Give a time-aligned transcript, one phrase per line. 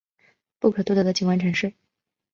[0.57, 1.75] 不可多得的景观城市